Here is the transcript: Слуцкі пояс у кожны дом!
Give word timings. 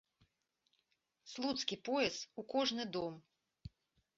Слуцкі 1.33 1.75
пояс 1.91 2.17
у 2.43 2.47
кожны 2.55 2.83
дом! 2.97 3.13